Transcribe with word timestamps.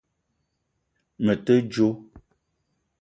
Me 1.23 1.33
te 1.45 1.55
djo 1.71 1.87